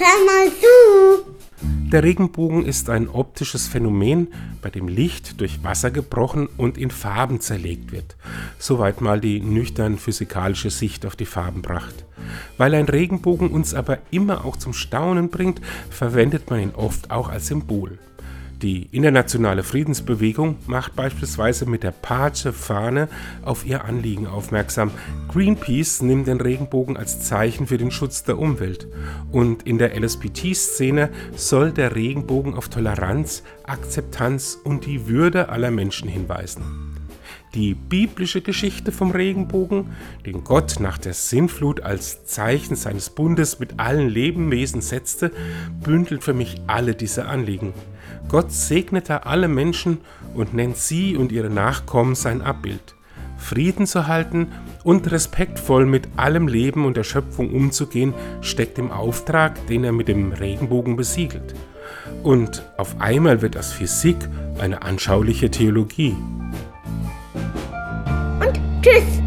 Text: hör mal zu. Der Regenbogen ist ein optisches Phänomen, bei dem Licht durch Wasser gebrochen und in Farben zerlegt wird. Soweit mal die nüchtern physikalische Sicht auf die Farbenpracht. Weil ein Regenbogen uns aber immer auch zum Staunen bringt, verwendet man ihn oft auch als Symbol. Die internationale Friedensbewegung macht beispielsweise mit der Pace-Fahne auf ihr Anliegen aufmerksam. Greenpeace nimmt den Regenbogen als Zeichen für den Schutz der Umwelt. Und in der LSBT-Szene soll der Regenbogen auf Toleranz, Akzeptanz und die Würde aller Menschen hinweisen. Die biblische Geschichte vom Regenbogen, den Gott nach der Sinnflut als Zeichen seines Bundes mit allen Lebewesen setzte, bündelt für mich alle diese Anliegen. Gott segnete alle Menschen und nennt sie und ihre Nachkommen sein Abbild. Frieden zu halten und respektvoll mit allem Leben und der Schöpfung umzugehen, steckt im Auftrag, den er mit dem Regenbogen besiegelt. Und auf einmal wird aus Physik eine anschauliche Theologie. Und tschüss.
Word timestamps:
hör 0.00 0.24
mal 0.24 0.50
zu. 0.50 1.30
Der 1.92 2.02
Regenbogen 2.02 2.64
ist 2.64 2.88
ein 2.88 3.08
optisches 3.08 3.68
Phänomen, 3.68 4.28
bei 4.62 4.70
dem 4.70 4.88
Licht 4.88 5.40
durch 5.40 5.62
Wasser 5.62 5.90
gebrochen 5.90 6.48
und 6.56 6.78
in 6.78 6.90
Farben 6.90 7.40
zerlegt 7.40 7.92
wird. 7.92 8.16
Soweit 8.58 9.00
mal 9.00 9.20
die 9.20 9.40
nüchtern 9.40 9.98
physikalische 9.98 10.70
Sicht 10.70 11.04
auf 11.04 11.16
die 11.16 11.26
Farbenpracht. 11.26 12.06
Weil 12.56 12.74
ein 12.74 12.88
Regenbogen 12.88 13.50
uns 13.50 13.74
aber 13.74 13.98
immer 14.10 14.44
auch 14.44 14.56
zum 14.56 14.72
Staunen 14.72 15.28
bringt, 15.28 15.60
verwendet 15.90 16.48
man 16.48 16.60
ihn 16.60 16.74
oft 16.74 17.10
auch 17.10 17.28
als 17.28 17.48
Symbol. 17.48 17.98
Die 18.62 18.88
internationale 18.92 19.62
Friedensbewegung 19.62 20.56
macht 20.66 20.94
beispielsweise 20.94 21.64
mit 21.64 21.82
der 21.82 21.92
Pace-Fahne 21.92 23.08
auf 23.40 23.64
ihr 23.64 23.86
Anliegen 23.86 24.26
aufmerksam. 24.26 24.90
Greenpeace 25.32 26.02
nimmt 26.02 26.26
den 26.26 26.42
Regenbogen 26.42 26.98
als 26.98 27.20
Zeichen 27.20 27.66
für 27.68 27.78
den 27.78 27.90
Schutz 27.90 28.22
der 28.22 28.38
Umwelt. 28.38 28.86
Und 29.32 29.62
in 29.62 29.78
der 29.78 29.98
LSBT-Szene 29.98 31.08
soll 31.34 31.72
der 31.72 31.96
Regenbogen 31.96 32.52
auf 32.52 32.68
Toleranz, 32.68 33.44
Akzeptanz 33.64 34.58
und 34.62 34.84
die 34.84 35.06
Würde 35.06 35.48
aller 35.48 35.70
Menschen 35.70 36.10
hinweisen. 36.10 36.99
Die 37.54 37.74
biblische 37.74 38.42
Geschichte 38.42 38.92
vom 38.92 39.10
Regenbogen, 39.10 39.86
den 40.24 40.44
Gott 40.44 40.76
nach 40.78 40.98
der 40.98 41.14
Sinnflut 41.14 41.80
als 41.80 42.24
Zeichen 42.24 42.76
seines 42.76 43.10
Bundes 43.10 43.58
mit 43.58 43.80
allen 43.80 44.08
Lebewesen 44.08 44.80
setzte, 44.80 45.32
bündelt 45.82 46.22
für 46.22 46.32
mich 46.32 46.60
alle 46.68 46.94
diese 46.94 47.26
Anliegen. 47.26 47.74
Gott 48.28 48.52
segnete 48.52 49.26
alle 49.26 49.48
Menschen 49.48 49.98
und 50.32 50.54
nennt 50.54 50.76
sie 50.76 51.16
und 51.16 51.32
ihre 51.32 51.50
Nachkommen 51.50 52.14
sein 52.14 52.40
Abbild. 52.40 52.94
Frieden 53.36 53.86
zu 53.86 54.06
halten 54.06 54.52
und 54.84 55.10
respektvoll 55.10 55.86
mit 55.86 56.06
allem 56.16 56.46
Leben 56.46 56.84
und 56.84 56.96
der 56.96 57.04
Schöpfung 57.04 57.52
umzugehen, 57.52 58.14
steckt 58.42 58.78
im 58.78 58.92
Auftrag, 58.92 59.66
den 59.66 59.82
er 59.82 59.92
mit 59.92 60.06
dem 60.06 60.30
Regenbogen 60.30 60.94
besiegelt. 60.94 61.54
Und 62.22 62.62
auf 62.76 63.00
einmal 63.00 63.42
wird 63.42 63.56
aus 63.56 63.72
Physik 63.72 64.16
eine 64.60 64.82
anschauliche 64.82 65.50
Theologie. 65.50 66.14
Und 68.80 68.86
tschüss. 68.86 69.19